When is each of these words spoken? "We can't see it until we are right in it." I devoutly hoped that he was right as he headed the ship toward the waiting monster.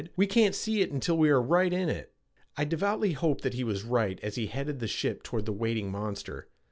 "We 0.15 0.25
can't 0.25 0.55
see 0.55 0.81
it 0.81 0.89
until 0.91 1.15
we 1.15 1.29
are 1.29 1.39
right 1.39 1.71
in 1.71 1.87
it." 1.87 2.11
I 2.57 2.65
devoutly 2.65 3.11
hoped 3.11 3.43
that 3.43 3.53
he 3.53 3.63
was 3.63 3.83
right 3.83 4.19
as 4.23 4.33
he 4.33 4.47
headed 4.47 4.79
the 4.79 4.87
ship 4.87 5.21
toward 5.21 5.45
the 5.45 5.53
waiting 5.53 5.91
monster. 5.91 6.47